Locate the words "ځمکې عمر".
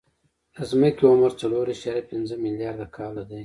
0.71-1.31